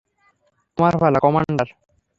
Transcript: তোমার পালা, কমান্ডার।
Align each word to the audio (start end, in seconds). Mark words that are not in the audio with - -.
তোমার 0.77 0.93
পালা, 1.01 1.19
কমান্ডার। 1.19 1.67